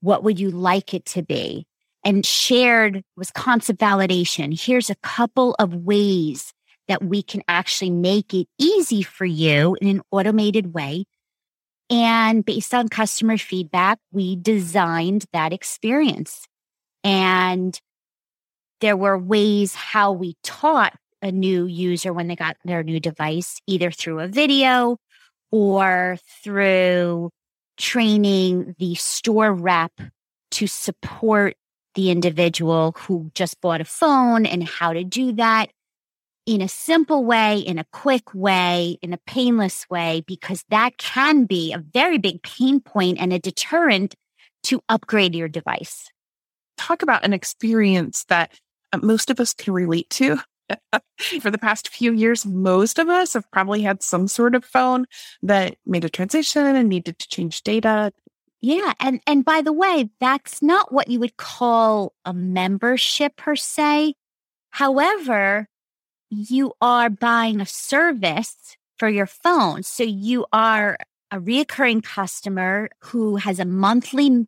what 0.00 0.24
would 0.24 0.38
you 0.40 0.50
like 0.50 0.94
it 0.94 1.04
to 1.06 1.22
be? 1.22 1.66
And 2.04 2.24
shared 2.26 3.02
was 3.16 3.30
concept 3.30 3.80
validation. 3.80 4.58
Here's 4.58 4.90
a 4.90 4.96
couple 4.96 5.54
of 5.58 5.74
ways 5.74 6.52
that 6.88 7.02
we 7.02 7.22
can 7.22 7.42
actually 7.48 7.90
make 7.90 8.34
it 8.34 8.48
easy 8.58 9.02
for 9.02 9.24
you 9.24 9.76
in 9.80 9.88
an 9.88 10.02
automated 10.10 10.74
way. 10.74 11.04
And 11.90 12.44
based 12.44 12.74
on 12.74 12.88
customer 12.88 13.38
feedback, 13.38 13.98
we 14.10 14.36
designed 14.36 15.26
that 15.32 15.52
experience. 15.52 16.46
And 17.04 17.78
there 18.80 18.96
were 18.96 19.18
ways 19.18 19.74
how 19.74 20.12
we 20.12 20.34
taught 20.42 20.94
a 21.20 21.30
new 21.30 21.66
user 21.66 22.12
when 22.12 22.26
they 22.26 22.34
got 22.34 22.56
their 22.64 22.82
new 22.82 22.98
device, 22.98 23.60
either 23.66 23.92
through 23.92 24.20
a 24.20 24.26
video 24.26 24.96
or 25.52 26.16
through 26.42 27.30
training 27.76 28.74
the 28.78 28.94
store 28.96 29.52
rep 29.52 29.92
to 30.50 30.66
support 30.66 31.54
the 31.94 32.10
individual 32.10 32.94
who 32.96 33.30
just 33.34 33.60
bought 33.60 33.80
a 33.80 33.84
phone 33.84 34.46
and 34.46 34.64
how 34.64 34.92
to 34.92 35.04
do 35.04 35.32
that 35.32 35.70
in 36.46 36.60
a 36.60 36.68
simple 36.68 37.24
way, 37.24 37.58
in 37.58 37.78
a 37.78 37.86
quick 37.92 38.34
way, 38.34 38.98
in 39.00 39.12
a 39.12 39.18
painless 39.26 39.88
way, 39.88 40.24
because 40.26 40.64
that 40.70 40.96
can 40.98 41.44
be 41.44 41.72
a 41.72 41.78
very 41.78 42.18
big 42.18 42.42
pain 42.42 42.80
point 42.80 43.18
and 43.20 43.32
a 43.32 43.38
deterrent 43.38 44.14
to 44.64 44.82
upgrade 44.88 45.34
your 45.34 45.48
device. 45.48 46.10
Talk 46.76 47.02
about 47.02 47.24
an 47.24 47.32
experience 47.32 48.24
that 48.28 48.52
uh, 48.92 48.98
most 49.02 49.30
of 49.30 49.38
us 49.38 49.54
can 49.54 49.72
relate 49.72 50.10
to. 50.10 50.38
For 51.40 51.50
the 51.50 51.58
past 51.58 51.88
few 51.88 52.12
years, 52.12 52.46
most 52.46 52.98
of 52.98 53.08
us 53.08 53.34
have 53.34 53.50
probably 53.50 53.82
had 53.82 54.02
some 54.02 54.26
sort 54.26 54.54
of 54.54 54.64
phone 54.64 55.06
that 55.42 55.76
made 55.84 56.04
a 56.04 56.08
transition 56.08 56.74
and 56.74 56.88
needed 56.88 57.18
to 57.18 57.28
change 57.28 57.62
data. 57.62 58.12
Yeah. 58.62 58.92
And, 59.00 59.20
and 59.26 59.44
by 59.44 59.60
the 59.60 59.72
way, 59.72 60.08
that's 60.20 60.62
not 60.62 60.92
what 60.92 61.08
you 61.08 61.18
would 61.18 61.36
call 61.36 62.14
a 62.24 62.32
membership 62.32 63.36
per 63.36 63.56
se. 63.56 64.14
However, 64.70 65.66
you 66.30 66.72
are 66.80 67.10
buying 67.10 67.60
a 67.60 67.66
service 67.66 68.76
for 68.98 69.08
your 69.08 69.26
phone. 69.26 69.82
So 69.82 70.04
you 70.04 70.46
are 70.52 70.96
a 71.32 71.40
reoccurring 71.40 72.04
customer 72.04 72.88
who 73.00 73.36
has 73.36 73.58
a 73.58 73.64
monthly, 73.64 74.46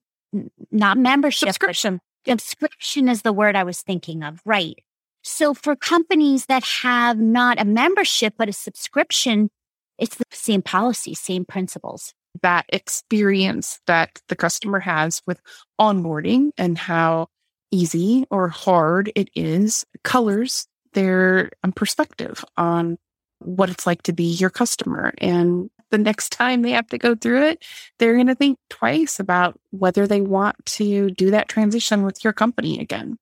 not 0.70 0.96
membership, 0.96 1.48
subscription. 1.48 2.00
Subscription 2.24 3.08
is 3.08 3.22
the 3.22 3.32
word 3.32 3.56
I 3.56 3.64
was 3.64 3.82
thinking 3.82 4.22
of. 4.22 4.40
Right. 4.44 4.78
So 5.22 5.54
for 5.54 5.74
companies 5.74 6.46
that 6.46 6.62
have 6.64 7.18
not 7.18 7.60
a 7.60 7.64
membership, 7.64 8.34
but 8.38 8.48
a 8.48 8.52
subscription, 8.52 9.50
it's 9.98 10.16
the 10.16 10.24
same 10.30 10.62
policy, 10.62 11.14
same 11.14 11.44
principles 11.44 12.14
that 12.42 12.66
experience 12.68 13.80
that 13.86 14.20
the 14.28 14.36
customer 14.36 14.80
has 14.80 15.22
with 15.26 15.40
onboarding 15.80 16.50
and 16.58 16.76
how 16.76 17.28
easy 17.70 18.24
or 18.30 18.48
hard 18.48 19.10
it 19.14 19.28
is 19.34 19.84
colors 20.04 20.66
their 20.92 21.50
um, 21.62 21.72
perspective 21.72 22.44
on 22.56 22.96
what 23.40 23.68
it's 23.68 23.86
like 23.86 24.02
to 24.02 24.12
be 24.12 24.24
your 24.24 24.50
customer. 24.50 25.12
And 25.18 25.70
the 25.90 25.98
next 25.98 26.30
time 26.30 26.62
they 26.62 26.70
have 26.70 26.86
to 26.88 26.98
go 26.98 27.14
through 27.14 27.42
it, 27.42 27.64
they're 27.98 28.14
going 28.14 28.28
to 28.28 28.34
think 28.34 28.58
twice 28.70 29.20
about 29.20 29.58
whether 29.70 30.06
they 30.06 30.20
want 30.20 30.56
to 30.66 31.10
do 31.10 31.30
that 31.30 31.48
transition 31.48 32.04
with 32.04 32.24
your 32.24 32.32
company 32.32 32.80
again. 32.80 33.18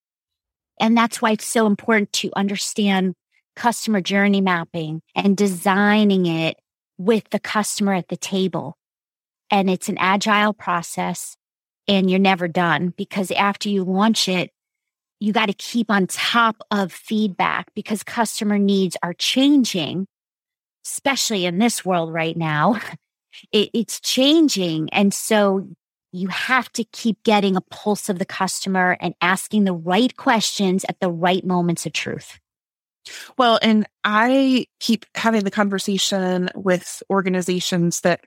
And 0.81 0.97
that's 0.97 1.21
why 1.21 1.33
it's 1.33 1.47
so 1.47 1.67
important 1.67 2.13
to 2.15 2.31
understand 2.37 3.15
customer 3.57 4.01
journey 4.01 4.41
mapping 4.41 5.03
and 5.15 5.37
designing 5.37 6.27
it 6.27 6.57
with 6.99 7.29
the 7.31 7.41
customer 7.41 7.95
at 7.95 8.09
the 8.09 8.17
table 8.17 8.77
and 9.53 9.69
it's 9.69 9.91
an 9.91 9.99
agile 9.99 10.55
process 10.55 11.37
and 11.87 12.11
you're 12.11 12.19
never 12.19 12.49
done 12.49 12.95
because 12.97 13.31
after 13.33 13.69
you 13.69 13.85
launch 13.85 14.29
it, 14.29 14.51
you 15.21 15.33
got 15.33 15.47
to 15.47 15.53
keep 15.53 15.91
on 15.91 16.07
top 16.09 16.57
of 16.71 16.91
feedback 16.91 17.73
because 17.75 18.03
customer 18.03 18.59
needs 18.59 18.97
are 19.03 19.13
changing, 19.13 20.09
especially 20.85 21.45
in 21.45 21.59
this 21.59 21.85
world 21.85 22.13
right 22.13 22.37
now. 22.37 22.81
It, 23.51 23.71
it's 23.73 23.99
changing. 23.99 24.91
And 24.93 25.15
so 25.15 25.67
you 26.13 26.29
have 26.29 26.71
to 26.73 26.85
keep 26.85 27.23
getting 27.23 27.57
a 27.57 27.63
pulse 27.63 28.11
of 28.11 28.19
the 28.19 28.27
customer 28.27 28.99
and 29.01 29.15
asking 29.23 29.65
the 29.65 29.73
right 29.73 30.15
questions 30.19 30.85
at 30.87 31.01
the 31.01 31.11
right 31.11 31.43
moments 31.43 31.87
of 31.87 31.95
truth. 31.95 32.39
Well, 33.39 33.59
and 33.63 33.87
I 34.05 34.67
keep 34.81 35.07
having 35.15 35.45
the 35.45 35.51
conversation 35.51 36.51
with 36.55 37.03
organizations 37.09 38.03
that 38.03 38.21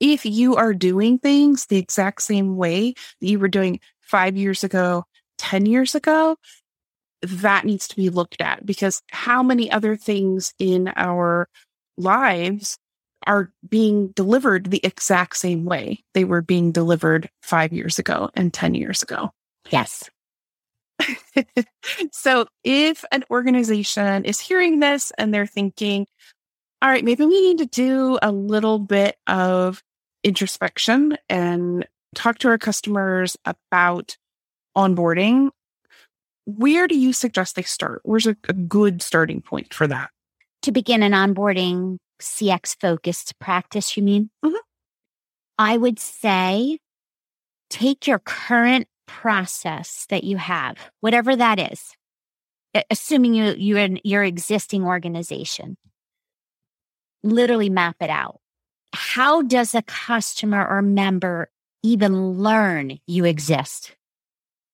if 0.00 0.24
you 0.24 0.56
are 0.56 0.74
doing 0.74 1.18
things 1.18 1.66
the 1.66 1.78
exact 1.78 2.22
same 2.22 2.56
way 2.56 2.94
that 3.20 3.26
you 3.26 3.38
were 3.38 3.48
doing 3.48 3.80
five 4.00 4.36
years 4.36 4.64
ago, 4.64 5.04
10 5.38 5.66
years 5.66 5.94
ago, 5.94 6.36
that 7.22 7.64
needs 7.64 7.88
to 7.88 7.96
be 7.96 8.10
looked 8.10 8.40
at 8.40 8.64
because 8.64 9.02
how 9.10 9.42
many 9.42 9.70
other 9.70 9.96
things 9.96 10.54
in 10.58 10.92
our 10.96 11.48
lives 11.96 12.78
are 13.26 13.50
being 13.68 14.08
delivered 14.08 14.70
the 14.70 14.80
exact 14.84 15.36
same 15.36 15.64
way 15.64 15.98
they 16.14 16.24
were 16.24 16.42
being 16.42 16.70
delivered 16.70 17.28
five 17.42 17.72
years 17.72 17.98
ago 17.98 18.30
and 18.34 18.54
10 18.54 18.74
years 18.74 19.02
ago? 19.02 19.30
Yes. 19.70 20.08
so 22.12 22.46
if 22.64 23.04
an 23.12 23.24
organization 23.30 24.24
is 24.24 24.40
hearing 24.40 24.80
this 24.80 25.12
and 25.18 25.34
they're 25.34 25.46
thinking, 25.46 26.06
all 26.80 26.88
right, 26.88 27.04
maybe 27.04 27.24
we 27.24 27.40
need 27.40 27.58
to 27.58 27.66
do 27.66 28.18
a 28.22 28.30
little 28.30 28.78
bit 28.78 29.16
of 29.26 29.82
introspection 30.22 31.16
and 31.28 31.86
talk 32.14 32.38
to 32.38 32.48
our 32.48 32.58
customers 32.58 33.36
about 33.44 34.16
onboarding. 34.76 35.50
Where 36.46 36.86
do 36.86 36.98
you 36.98 37.12
suggest 37.12 37.56
they 37.56 37.62
start? 37.62 38.00
Where's 38.04 38.26
a, 38.26 38.36
a 38.48 38.52
good 38.52 39.02
starting 39.02 39.40
point 39.40 39.74
for 39.74 39.86
that? 39.86 40.10
To 40.62 40.72
begin 40.72 41.02
an 41.02 41.12
onboarding 41.12 41.98
CX 42.20 42.76
focused 42.80 43.38
practice, 43.38 43.96
you 43.96 44.02
mean? 44.02 44.30
Mm-hmm. 44.44 44.56
I 45.58 45.76
would 45.76 45.98
say 45.98 46.78
take 47.70 48.06
your 48.06 48.20
current 48.20 48.86
process 49.06 50.06
that 50.10 50.24
you 50.24 50.36
have, 50.36 50.76
whatever 51.00 51.34
that 51.34 51.72
is, 51.72 51.94
assuming 52.90 53.34
you, 53.34 53.54
you're 53.56 53.78
in 53.78 54.00
your 54.04 54.22
existing 54.22 54.84
organization, 54.84 55.76
literally 57.22 57.70
map 57.70 57.96
it 58.00 58.10
out. 58.10 58.40
How 58.92 59.42
does 59.42 59.74
a 59.74 59.82
customer 59.82 60.66
or 60.66 60.82
member 60.82 61.50
even 61.82 62.32
learn 62.32 62.98
you 63.06 63.24
exist? 63.24 63.94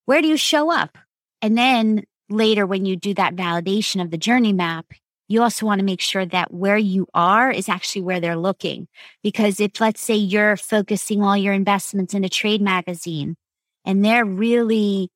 Where 0.06 0.22
do 0.22 0.28
you 0.28 0.36
show 0.36 0.70
up? 0.70 0.98
And 1.42 1.58
then 1.58 2.04
later, 2.28 2.66
when 2.66 2.86
you 2.86 2.96
do 2.96 3.14
that 3.14 3.36
validation 3.36 4.02
of 4.02 4.10
the 4.10 4.18
journey 4.18 4.52
map, 4.52 4.86
you 5.28 5.42
also 5.42 5.66
want 5.66 5.78
to 5.78 5.84
make 5.84 6.00
sure 6.00 6.26
that 6.26 6.52
where 6.52 6.76
you 6.76 7.06
are 7.14 7.50
is 7.50 7.68
actually 7.68 8.02
where 8.02 8.20
they're 8.20 8.36
looking. 8.36 8.88
Because 9.22 9.58
if, 9.58 9.80
let's 9.80 10.00
say, 10.00 10.14
you're 10.14 10.56
focusing 10.56 11.22
all 11.22 11.36
your 11.36 11.54
investments 11.54 12.14
in 12.14 12.24
a 12.24 12.28
trade 12.28 12.60
magazine 12.60 13.36
and 13.84 14.04
they're 14.04 14.24
really 14.24 15.10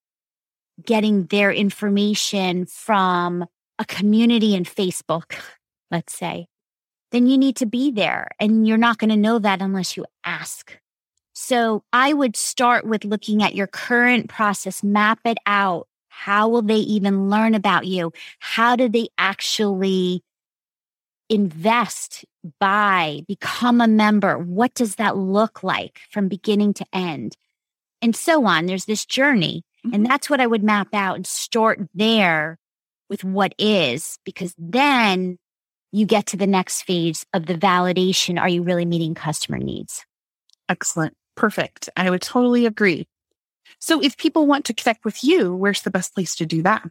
getting 0.85 1.27
their 1.27 1.53
information 1.53 2.67
from 2.67 3.45
a 3.79 3.85
community 3.85 4.55
in 4.55 4.65
Facebook, 4.65 5.35
let's 5.91 6.15
say, 6.15 6.47
then 7.11 7.27
you 7.27 7.39
need 7.39 7.57
to 7.57 7.67
be 7.67 7.91
there. 7.91 8.29
And 8.39 8.67
you're 8.67 8.77
not 8.77 8.99
going 8.99 9.11
to 9.11 9.17
know 9.17 9.39
that 9.39 9.63
unless 9.63 9.97
you 9.97 10.05
ask. 10.25 10.79
So 11.33 11.85
I 11.93 12.13
would 12.13 12.37
start 12.37 12.87
with 12.87 13.05
looking 13.05 13.43
at 13.43 13.55
your 13.55 13.67
current 13.69 14.29
process, 14.29 14.83
map 14.83 15.21
it 15.25 15.39
out, 15.47 15.87
how 16.09 16.49
will 16.49 16.63
they 16.63 16.77
even 16.77 17.31
learn 17.31 17.55
about 17.55 17.87
you? 17.87 18.13
How 18.41 18.75
do 18.75 18.89
they 18.89 19.09
actually 19.19 20.25
invest, 21.29 22.25
buy, 22.59 23.23
become 23.29 23.81
a 23.81 23.87
member? 23.87 24.37
What 24.37 24.75
does 24.75 24.97
that 24.97 25.17
look 25.17 25.63
like 25.63 26.01
from 26.11 26.27
beginning 26.27 26.75
to 26.75 26.87
end? 26.93 27.37
And 28.03 28.17
so 28.17 28.45
on. 28.47 28.67
There's 28.67 28.87
this 28.87 29.07
journey. 29.07 29.63
Mm-hmm. 29.87 29.95
And 29.95 30.07
that's 30.07 30.29
what 30.29 30.41
I 30.41 30.47
would 30.47 30.65
map 30.65 30.89
out 30.93 31.17
and 31.17 31.27
start 31.27 31.81
there 31.95 32.59
with 33.09 33.23
what 33.23 33.55
is, 33.59 34.19
because 34.25 34.55
then 34.59 35.39
you 35.93 36.07
get 36.07 36.27
to 36.27 36.37
the 36.37 36.47
next 36.47 36.83
phase 36.83 37.25
of 37.33 37.47
the 37.47 37.55
validation. 37.55 38.41
Are 38.41 38.49
you 38.49 38.63
really 38.63 38.85
meeting 38.85 39.15
customer 39.15 39.59
needs? 39.59 40.05
Excellent. 40.69 41.15
Perfect. 41.35 41.89
I 41.97 42.11
would 42.11 42.23
totally 42.23 42.67
agree. 42.67 43.09
So 43.79 44.03
if 44.03 44.17
people 44.17 44.47
want 44.47 44.65
to 44.67 44.75
connect 44.75 45.05
with 45.05 45.25
you, 45.25 45.55
where's 45.55 45.83
the 45.83 45.91
best 45.91 46.15
place 46.15 46.35
to 46.37 46.47
do 46.47 46.63
that? 46.63 46.89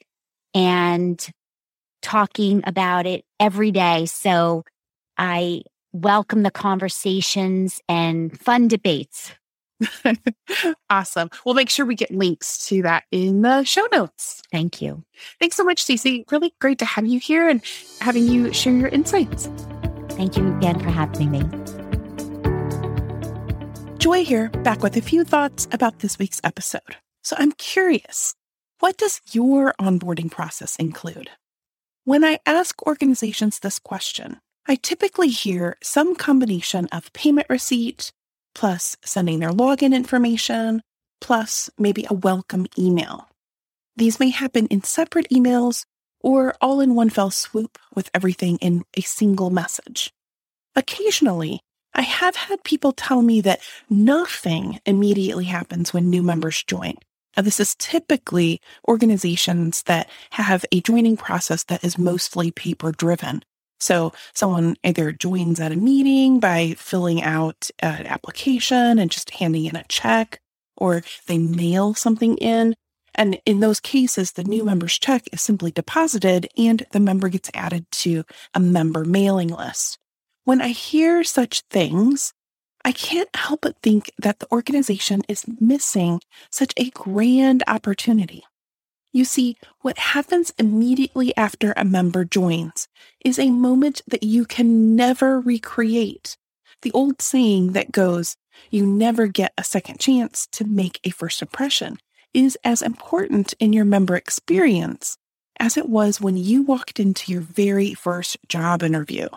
and 0.54 1.28
talking 2.02 2.62
about 2.66 3.06
it 3.06 3.26
every 3.40 3.72
day. 3.72 4.06
So 4.06 4.64
I 5.18 5.64
welcome 5.92 6.44
the 6.44 6.52
conversations 6.52 7.82
and 7.88 8.38
fun 8.40 8.68
debates. 8.68 9.32
awesome. 10.90 11.30
We'll 11.46 11.56
make 11.56 11.70
sure 11.70 11.86
we 11.86 11.96
get 11.96 12.12
links 12.12 12.68
to 12.68 12.82
that 12.84 13.04
in 13.12 13.42
the 13.42 13.64
show 13.64 13.88
notes. 13.92 14.42
Thank 14.52 14.82
you. 14.82 15.04
Thanks 15.40 15.56
so 15.56 15.64
much, 15.64 15.82
Stacy. 15.82 16.26
Really 16.32 16.54
great 16.60 16.80
to 16.80 16.86
have 16.86 17.06
you 17.06 17.20
here 17.20 17.48
and 17.48 17.62
having 18.02 18.28
you 18.28 18.54
share 18.54 18.74
your 18.74 18.90
insights. 18.90 19.50
Thank 20.10 20.38
you 20.38 20.56
again 20.58 20.80
for 20.80 20.90
having 20.90 21.32
me. 21.32 21.44
Joy 23.98 24.24
here, 24.24 24.50
back 24.64 24.82
with 24.82 24.96
a 24.96 25.02
few 25.02 25.24
thoughts 25.24 25.68
about 25.72 26.00
this 26.00 26.18
week's 26.20 26.42
episode. 26.44 26.98
So 27.24 27.36
I'm 27.38 27.52
curious, 27.54 28.34
what 28.80 28.98
does 28.98 29.22
your 29.32 29.74
onboarding 29.80 30.32
process 30.32 30.76
include? 30.78 31.30
When 32.06 32.24
I 32.24 32.40
ask 32.46 32.82
organizations 32.88 33.60
this 33.60 33.78
question, 33.78 34.40
I 34.68 34.76
typically 34.76 35.28
hear 35.28 35.78
some 35.84 36.16
combination 36.16 36.88
of 36.92 37.12
payment 37.14 37.48
receipt 37.50 38.12
plus 38.56 38.98
sending 39.04 39.40
their 39.40 39.52
login 39.52 39.94
information 39.94 40.82
plus 41.22 41.70
maybe 41.78 42.06
a 42.10 42.14
welcome 42.14 42.68
email. 42.78 43.28
These 43.96 44.20
may 44.20 44.30
happen 44.30 44.68
in 44.68 44.84
separate 44.84 45.28
emails 45.30 45.84
or 46.22 46.56
all 46.62 46.80
in 46.80 46.96
one 46.96 47.10
fell 47.10 47.32
swoop 47.32 47.78
with 47.94 48.10
everything 48.14 48.58
in 48.58 48.86
a 48.96 49.02
single 49.02 49.50
message. 49.50 50.12
Occasionally, 50.76 51.60
I 51.94 52.02
have 52.02 52.36
had 52.36 52.64
people 52.64 52.94
tell 52.94 53.22
me 53.22 53.42
that 53.42 53.60
nothing 53.90 54.80
immediately 54.86 55.46
happens 55.46 55.94
when 55.94 56.10
new 56.10 56.24
members 56.24 56.64
join. 56.64 56.96
Now, 57.40 57.44
this 57.44 57.62
is 57.62 57.74
typically 57.76 58.60
organizations 58.86 59.84
that 59.84 60.10
have 60.32 60.66
a 60.74 60.82
joining 60.82 61.16
process 61.16 61.64
that 61.64 61.86
is 61.86 61.98
mostly 61.98 62.52
paper 62.52 62.92
driven. 62.92 63.44
So 63.80 64.12
someone 64.36 64.76
either 64.84 65.14
joins 65.14 65.62
at 65.62 65.72
a 65.72 65.78
meeting 65.78 66.42
by 66.42 66.76
filling 66.78 67.24
out 67.24 67.70
uh, 67.82 67.96
an 68.00 68.08
application 68.08 69.00
and 69.00 69.10
just 69.10 69.30
handing 69.30 69.64
in 69.68 69.78
a 69.78 69.86
check, 69.88 70.42
or 70.76 71.02
they 71.28 71.38
mail 71.38 71.94
something 71.94 72.36
in. 72.40 72.76
And 73.16 73.40
in 73.46 73.62
those 73.62 73.80
cases, 73.80 74.34
the 74.34 74.44
new 74.44 74.66
member's 74.66 75.00
check 75.00 75.24
is 75.32 75.42
simply 75.42 75.72
deposited 75.72 76.50
and 76.58 76.86
the 76.92 77.00
member 77.00 77.30
gets 77.30 77.50
added 77.54 77.90
to 77.92 78.26
a 78.54 78.60
member 78.60 79.06
mailing 79.06 79.48
list. 79.48 79.98
When 80.44 80.60
I 80.60 80.70
hear 80.70 81.24
such 81.24 81.62
things, 81.70 82.34
I 82.86 82.92
can't 82.92 83.34
help 83.36 83.62
but 83.62 83.78
think 83.82 84.12
that 84.18 84.40
the 84.40 84.52
organization 84.52 85.22
is 85.28 85.46
missing 85.60 86.22
such 86.50 86.74
a 86.78 86.90
grand 86.92 87.64
opportunity. 87.68 88.44
You 89.12 89.26
see, 89.26 89.58
what 89.82 89.98
happens 89.98 90.54
immediately 90.60 91.36
after 91.36 91.74
a 91.76 91.84
member 91.84 92.26
joins 92.26 92.88
is 93.26 93.40
a 93.40 93.50
moment 93.50 94.02
that 94.08 94.24
you 94.24 94.46
can 94.46 94.96
never 94.96 95.40
recreate. 95.40 96.38
The 96.84 96.92
old 96.92 97.22
saying 97.22 97.74
that 97.74 97.92
goes, 97.92 98.38
you 98.70 98.86
never 98.86 99.28
get 99.28 99.54
a 99.58 99.64
second 99.64 100.00
chance 100.00 100.48
to 100.52 100.64
make 100.64 101.00
a 101.04 101.10
first 101.10 101.42
impression 101.42 101.98
is 102.34 102.58
as 102.64 102.82
important 102.82 103.54
in 103.60 103.74
your 103.74 103.86
member 103.86 104.16
experience 104.16 105.18
as 105.60 105.76
it 105.76 105.90
was 105.90 106.22
when 106.22 106.38
you 106.38 106.62
walked 106.62 107.00
into 107.00 107.32
your 107.32 107.42
very 107.42 107.94
first 107.94 108.38
job 108.48 108.82
interview. 108.82 109.28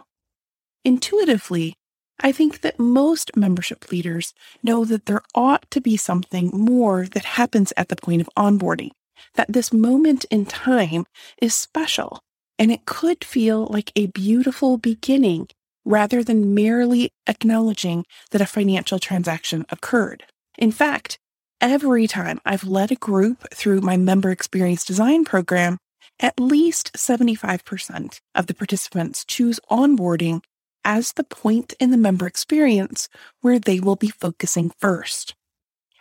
Intuitively, 0.85 1.77
I 2.23 2.31
think 2.31 2.61
that 2.61 2.79
most 2.79 3.37
membership 3.37 3.91
leaders 3.91 4.33
know 4.63 4.85
that 4.85 5.07
there 5.07 5.23
ought 5.35 5.69
to 5.73 5.81
be 5.81 5.97
something 5.97 6.51
more 6.53 7.07
that 7.07 7.25
happens 7.25 7.73
at 7.77 7.89
the 7.89 7.97
point 7.97 8.21
of 8.21 8.31
onboarding 8.37 8.91
that 9.35 9.53
this 9.53 9.73
moment 9.73 10.25
in 10.31 10.47
time 10.47 11.05
is 11.41 11.55
special 11.55 12.21
and 12.59 12.71
it 12.71 12.87
could 12.87 13.25
feel 13.25 13.67
like 13.67 13.93
a 13.97 14.07
beautiful 14.07 14.79
beginning 14.79 15.49
rather 15.85 16.23
than 16.23 16.55
merely 16.55 17.11
acknowledging 17.27 18.05
that 18.31 18.41
a 18.41 18.47
financial 18.47 18.99
transaction 18.99 19.67
occurred. 19.71 20.25
In 20.57 20.71
fact, 20.71 21.19
every 21.61 22.07
time 22.07 22.41
I've 22.45 22.65
led 22.65 22.93
a 22.93 22.97
group 22.97 23.49
through 23.53 23.81
my 23.81 23.97
member 23.97 24.31
experience 24.31 24.85
design 24.85 25.25
program, 25.25 25.79
at 26.21 26.39
least 26.39 26.93
75% 26.93 28.21
of 28.35 28.47
the 28.47 28.55
participants 28.55 29.25
choose 29.25 29.59
onboarding 29.71 30.43
as 30.85 31.13
the 31.13 31.25
point 31.25 31.75
in 31.81 31.91
the 31.91 31.97
member 31.97 32.27
experience 32.27 33.09
where 33.41 33.59
they 33.59 33.81
will 33.81 33.97
be 33.97 34.09
focusing 34.09 34.71
first. 34.79 35.35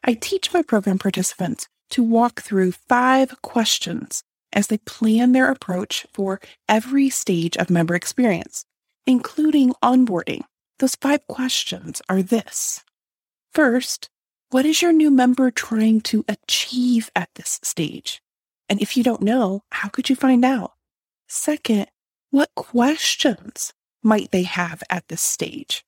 I 0.03 0.13
teach 0.13 0.53
my 0.53 0.61
program 0.61 0.97
participants 0.97 1.67
to 1.91 2.03
walk 2.03 2.41
through 2.41 2.71
five 2.71 3.41
questions 3.41 4.23
as 4.53 4.67
they 4.67 4.79
plan 4.79 5.31
their 5.31 5.49
approach 5.49 6.05
for 6.13 6.39
every 6.67 7.09
stage 7.09 7.57
of 7.57 7.69
member 7.69 7.95
experience, 7.95 8.65
including 9.05 9.73
onboarding. 9.83 10.41
Those 10.79 10.95
five 10.95 11.25
questions 11.27 12.01
are 12.09 12.21
this. 12.23 12.83
First, 13.53 14.09
what 14.49 14.65
is 14.65 14.81
your 14.81 14.91
new 14.91 15.11
member 15.11 15.51
trying 15.51 16.01
to 16.01 16.25
achieve 16.27 17.11
at 17.15 17.29
this 17.35 17.59
stage? 17.63 18.21
And 18.67 18.81
if 18.81 18.97
you 18.97 19.03
don't 19.03 19.21
know, 19.21 19.63
how 19.71 19.89
could 19.89 20.09
you 20.09 20.15
find 20.15 20.43
out? 20.43 20.73
Second, 21.27 21.87
what 22.31 22.49
questions 22.55 23.73
might 24.03 24.31
they 24.31 24.43
have 24.43 24.83
at 24.89 25.07
this 25.07 25.21
stage? 25.21 25.83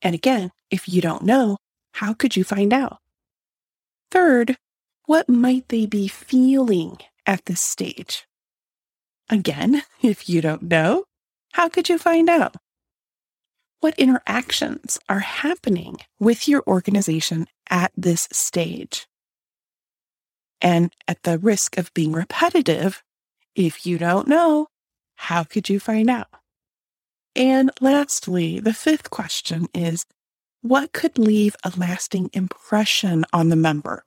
And 0.00 0.14
again, 0.14 0.50
if 0.70 0.88
you 0.88 1.00
don't 1.00 1.22
know, 1.22 1.58
how 1.94 2.12
could 2.14 2.36
you 2.36 2.44
find 2.44 2.72
out? 2.72 2.98
Third, 4.10 4.56
what 5.06 5.28
might 5.28 5.68
they 5.68 5.86
be 5.86 6.08
feeling 6.08 6.98
at 7.26 7.44
this 7.46 7.60
stage? 7.60 8.26
Again, 9.30 9.82
if 10.02 10.28
you 10.28 10.40
don't 10.40 10.62
know, 10.62 11.04
how 11.52 11.68
could 11.68 11.88
you 11.88 11.98
find 11.98 12.28
out? 12.28 12.56
What 13.80 13.98
interactions 13.98 14.98
are 15.08 15.20
happening 15.20 15.98
with 16.20 16.46
your 16.46 16.62
organization 16.66 17.46
at 17.68 17.92
this 17.96 18.28
stage? 18.32 19.06
And 20.60 20.94
at 21.08 21.24
the 21.24 21.38
risk 21.38 21.76
of 21.76 21.92
being 21.92 22.12
repetitive, 22.12 23.02
if 23.56 23.84
you 23.84 23.98
don't 23.98 24.28
know, 24.28 24.68
how 25.16 25.42
could 25.42 25.68
you 25.68 25.80
find 25.80 26.08
out? 26.08 26.28
And 27.34 27.70
lastly, 27.80 28.60
the 28.60 28.74
fifth 28.74 29.10
question 29.10 29.66
is 29.74 30.04
what 30.60 30.92
could 30.92 31.18
leave 31.18 31.56
a 31.64 31.72
lasting 31.76 32.30
impression 32.32 33.24
on 33.32 33.48
the 33.48 33.56
member, 33.56 34.04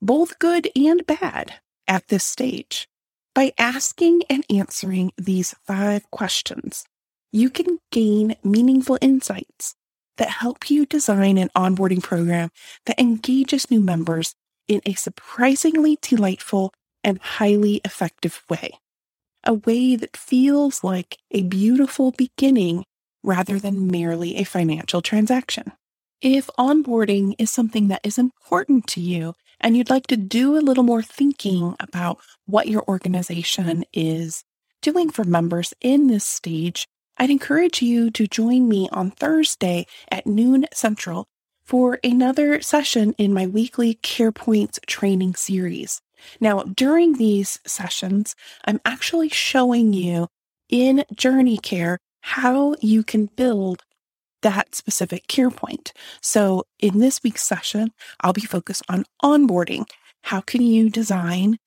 both 0.00 0.38
good 0.38 0.70
and 0.76 1.04
bad, 1.06 1.54
at 1.86 2.08
this 2.08 2.24
stage? 2.24 2.88
By 3.34 3.52
asking 3.58 4.22
and 4.30 4.44
answering 4.50 5.12
these 5.16 5.54
five 5.66 6.10
questions, 6.10 6.84
you 7.32 7.50
can 7.50 7.78
gain 7.90 8.36
meaningful 8.42 8.98
insights 9.00 9.74
that 10.16 10.30
help 10.30 10.70
you 10.70 10.86
design 10.86 11.38
an 11.38 11.50
onboarding 11.56 12.02
program 12.02 12.50
that 12.86 12.98
engages 12.98 13.70
new 13.70 13.80
members 13.80 14.34
in 14.66 14.80
a 14.86 14.94
surprisingly 14.94 15.98
delightful 16.00 16.72
and 17.04 17.20
highly 17.20 17.80
effective 17.84 18.42
way. 18.48 18.72
A 19.48 19.54
way 19.54 19.96
that 19.96 20.14
feels 20.14 20.84
like 20.84 21.16
a 21.30 21.42
beautiful 21.42 22.10
beginning 22.10 22.84
rather 23.22 23.58
than 23.58 23.86
merely 23.86 24.36
a 24.36 24.44
financial 24.44 25.00
transaction. 25.00 25.72
If 26.20 26.50
onboarding 26.58 27.34
is 27.38 27.50
something 27.50 27.88
that 27.88 28.02
is 28.04 28.18
important 28.18 28.86
to 28.88 29.00
you 29.00 29.32
and 29.58 29.74
you'd 29.74 29.88
like 29.88 30.06
to 30.08 30.18
do 30.18 30.58
a 30.58 30.60
little 30.60 30.84
more 30.84 31.00
thinking 31.00 31.74
about 31.80 32.18
what 32.44 32.68
your 32.68 32.84
organization 32.86 33.86
is 33.94 34.44
doing 34.82 35.08
for 35.08 35.24
members 35.24 35.72
in 35.80 36.08
this 36.08 36.26
stage, 36.26 36.86
I'd 37.16 37.30
encourage 37.30 37.80
you 37.80 38.10
to 38.10 38.26
join 38.26 38.68
me 38.68 38.90
on 38.92 39.12
Thursday 39.12 39.86
at 40.10 40.26
noon 40.26 40.66
central 40.74 41.26
for 41.64 41.98
another 42.04 42.60
session 42.60 43.14
in 43.16 43.32
my 43.32 43.46
weekly 43.46 43.94
CarePoints 44.02 44.78
training 44.84 45.36
series. 45.36 46.02
Now, 46.40 46.62
during 46.62 47.14
these 47.14 47.58
sessions, 47.66 48.34
I'm 48.64 48.80
actually 48.84 49.28
showing 49.28 49.92
you 49.92 50.28
in 50.68 51.04
Journey 51.14 51.58
Care 51.58 51.98
how 52.22 52.74
you 52.80 53.02
can 53.02 53.26
build 53.26 53.82
that 54.42 54.74
specific 54.74 55.26
care 55.26 55.50
point. 55.50 55.92
So 56.22 56.64
in 56.78 57.00
this 57.00 57.22
week's 57.22 57.42
session, 57.42 57.92
I'll 58.20 58.32
be 58.32 58.42
focused 58.42 58.82
on 58.88 59.04
onboarding. 59.22 59.88
How 60.22 60.40
can 60.40 60.62
you 60.62 60.90
design 60.90 61.58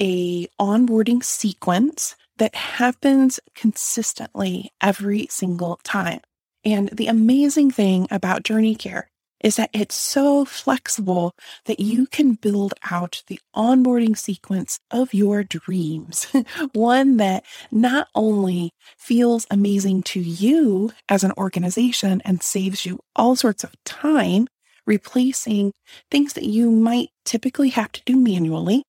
a 0.00 0.46
onboarding 0.60 1.24
sequence 1.24 2.16
that 2.36 2.54
happens 2.54 3.40
consistently 3.54 4.72
every 4.80 5.26
single 5.30 5.78
time? 5.84 6.20
And 6.64 6.88
the 6.90 7.06
amazing 7.06 7.70
thing 7.70 8.06
about 8.10 8.42
Journey 8.42 8.74
Care 8.74 9.08
is 9.40 9.56
that 9.56 9.70
it's 9.72 9.94
so 9.94 10.44
flexible 10.44 11.34
that 11.66 11.80
you 11.80 12.06
can 12.06 12.34
build 12.34 12.74
out 12.90 13.22
the 13.28 13.40
onboarding 13.54 14.16
sequence 14.16 14.80
of 14.90 15.14
your 15.14 15.44
dreams. 15.44 16.26
One 16.72 17.18
that 17.18 17.44
not 17.70 18.08
only 18.14 18.72
feels 18.96 19.46
amazing 19.50 20.02
to 20.04 20.20
you 20.20 20.92
as 21.08 21.24
an 21.24 21.32
organization 21.38 22.20
and 22.24 22.42
saves 22.42 22.84
you 22.84 22.98
all 23.14 23.36
sorts 23.36 23.64
of 23.64 23.72
time, 23.84 24.48
replacing 24.86 25.72
things 26.10 26.32
that 26.32 26.44
you 26.44 26.70
might 26.70 27.10
typically 27.24 27.68
have 27.70 27.92
to 27.92 28.02
do 28.06 28.16
manually, 28.16 28.82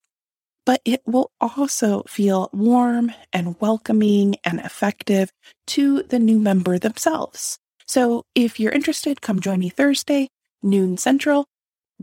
but 0.65 0.81
it 0.85 1.01
will 1.05 1.31
also 1.41 2.03
feel 2.07 2.49
warm 2.53 3.11
and 3.33 3.59
welcoming 3.59 4.35
and 4.43 4.59
effective 4.59 5.31
to 5.67 6.03
the 6.03 6.19
new 6.19 6.39
member 6.39 6.79
themselves. 6.79 7.57
So 7.85 8.25
if 8.35 8.59
you're 8.59 8.71
interested, 8.71 9.21
come 9.21 9.39
join 9.39 9.59
me 9.59 9.69
Thursday 9.69 10.29
noon 10.61 10.97
central. 10.97 11.45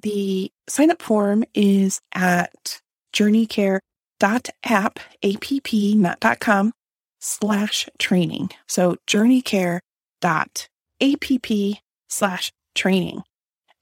The 0.00 0.50
sign 0.68 0.90
up 0.90 1.02
form 1.02 1.44
is 1.54 2.00
at 2.14 2.80
journeycare.app, 3.12 4.48
app, 4.64 4.98
.com 6.40 6.72
slash 7.18 7.88
training. 7.98 8.50
So 8.66 8.96
journeycare.app 9.06 9.82
slash 12.08 12.52
training. 12.74 13.22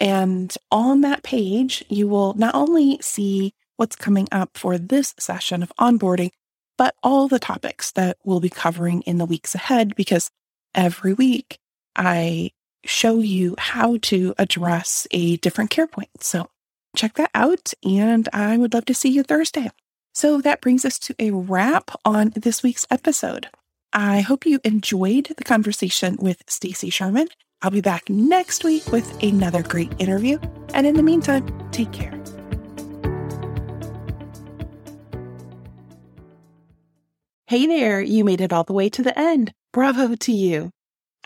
And 0.01 0.55
on 0.71 1.03
that 1.03 1.23
page, 1.23 1.85
you 1.89 2.09
will 2.09 2.35
not 2.35 2.55
only 2.55 2.99
see 3.01 3.53
what's 3.77 3.97
coming 3.97 4.29
up 4.33 4.57
for 4.57 4.79
this 4.79 5.15
session 5.19 5.63
of 5.63 5.73
onboarding, 5.79 6.31
but 6.77 6.95
all 7.03 7.29
the 7.29 7.39
topics 7.39 7.93
that 7.93 8.17
we'll 8.25 8.41
be 8.41 8.49
covering 8.49 9.03
in 9.03 9.19
the 9.19 9.25
weeks 9.25 9.55
ahead 9.55 9.95
because 9.95 10.31
every 10.75 11.13
week 11.13 11.59
I 11.95 12.51
show 12.85 13.19
you 13.19 13.55
how 13.59 13.99
to 14.03 14.35
address 14.39 15.07
a 15.11 15.37
different 15.39 15.71
care 15.71 15.87
point. 15.87 16.23
So 16.23 16.49
check 16.97 17.15
that 17.15 17.31
out, 17.35 17.73
and 17.85 18.29
I 18.33 18.57
would 18.57 18.75
love 18.75 18.85
to 18.87 18.95
see 18.95 19.11
you 19.11 19.23
Thursday. 19.23 19.71
So 20.15 20.41
that 20.41 20.61
brings 20.61 20.85
us 20.85 20.99
to 21.01 21.15
a 21.19 21.31
wrap 21.31 21.91
on 22.05 22.33
this 22.37 22.63
week's 22.63 22.87
episode. 22.91 23.49
I 23.93 24.21
hope 24.21 24.47
you 24.47 24.61
enjoyed 24.65 25.33
the 25.37 25.45
conversation 25.45 26.17
with 26.21 26.43
Stacy 26.49 26.91
Sherman. 26.91 27.29
I'll 27.63 27.71
be 27.71 27.81
back 27.81 28.11
next 28.11 28.65
week 28.65 28.91
with 28.93 29.23
another 29.23 29.63
great 29.63 29.93
interview. 29.99 30.39
And 30.73 30.87
in 30.87 30.97
the 30.97 31.03
meantime, 31.03 31.47
take 31.71 31.93
care. 31.93 32.13
Hey 37.47 37.67
there, 37.67 38.01
you 38.01 38.25
made 38.25 38.41
it 38.41 38.53
all 38.53 38.65
the 38.65 38.73
way 38.73 38.89
to 38.91 39.03
the 39.03 39.17
end. 39.19 39.53
Bravo 39.73 40.15
to 40.15 40.33
you. 40.33 40.71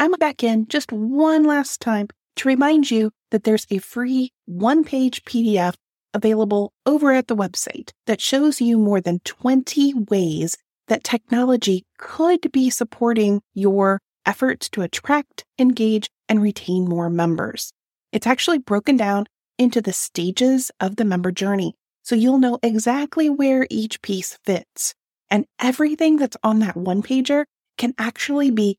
I'm 0.01 0.13
back 0.13 0.45
in 0.45 0.69
just 0.69 0.93
one 0.93 1.43
last 1.43 1.81
time 1.81 2.07
to 2.37 2.49
remind 2.49 2.89
you 2.89 3.11
that 3.33 3.43
there's 3.43 3.67
a 3.69 3.79
free 3.79 4.31
one 4.47 4.85
page 4.85 5.25
PDF 5.25 5.75
available 6.15 6.73
over 6.87 7.11
at 7.13 7.27
the 7.27 7.35
website 7.35 7.91
that 8.07 8.21
shows 8.21 8.61
you 8.61 8.79
more 8.79 9.01
than 9.01 9.19
20 9.25 9.95
ways 10.09 10.57
that 10.87 11.03
technology 11.03 11.85
could 11.99 12.53
be 12.53 12.71
supporting 12.71 13.43
your 13.55 14.01
efforts 14.25 14.69
to 14.69 14.83
attract, 14.83 15.45
engage, 15.59 16.09
and 16.29 16.41
retain 16.41 16.89
more 16.89 17.11
members. 17.11 17.73
It's 18.13 18.27
actually 18.27 18.59
broken 18.59 18.97
down 18.97 19.27
into 19.59 19.83
the 19.83 19.93
stages 19.93 20.71
of 20.79 20.95
the 20.95 21.05
member 21.05 21.33
journey, 21.33 21.75
so 22.05 22.15
you'll 22.15 22.39
know 22.39 22.61
exactly 22.63 23.29
where 23.29 23.67
each 23.69 24.01
piece 24.01 24.39
fits. 24.45 24.95
And 25.29 25.45
everything 25.59 26.19
that's 26.19 26.37
on 26.45 26.61
that 26.61 26.77
one 26.77 27.03
pager 27.03 27.47
can 27.77 27.95
actually 27.99 28.53
be 28.53 28.79